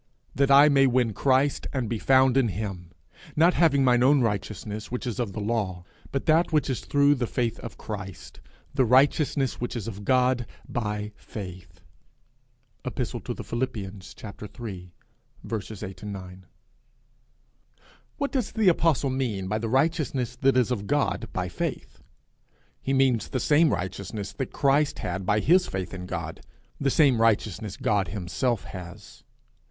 _that 0.35 0.49
I 0.49 0.67
may 0.67 0.87
win 0.87 1.13
Christ, 1.13 1.67
and 1.71 1.87
be 1.87 1.99
found 1.99 2.35
in 2.35 2.47
him, 2.47 2.89
not 3.35 3.53
having 3.53 3.83
mine 3.83 4.01
own 4.01 4.21
righteousness, 4.21 4.89
which 4.89 5.05
is 5.05 5.19
of 5.19 5.31
the 5.33 5.39
law, 5.39 5.83
but 6.11 6.25
that 6.25 6.51
which 6.51 6.71
is 6.71 6.79
through 6.79 7.13
the 7.13 7.27
faith 7.27 7.59
of 7.59 7.77
Christ, 7.77 8.39
the 8.73 8.83
righteousness 8.83 9.61
which 9.61 9.75
is 9.75 9.87
of 9.87 10.03
God 10.03 10.47
by 10.67 11.11
faith_. 11.21 11.67
Ep. 12.83 12.95
to 12.95 13.33
the 13.35 13.43
Philippians 13.43 14.15
iii. 14.23 14.89
8, 15.53 16.03
9. 16.03 16.45
What 18.17 18.31
does 18.31 18.53
the 18.53 18.69
apostle 18.69 19.11
mean 19.11 19.47
by 19.47 19.59
the 19.59 19.69
righteousness 19.69 20.35
that 20.37 20.57
is 20.57 20.71
of 20.71 20.87
God 20.87 21.27
by 21.31 21.47
faith? 21.47 22.01
He 22.81 22.91
means 22.93 23.27
the 23.27 23.39
same 23.39 23.69
righteousness 23.69 24.33
Christ 24.51 24.97
had 24.97 25.27
by 25.27 25.41
his 25.41 25.67
faith 25.67 25.93
in 25.93 26.07
God, 26.07 26.41
the 26.79 26.89
same 26.89 27.21
righteousness 27.21 27.77
God 27.77 28.07
himself 28.07 28.63
has. 28.63 29.23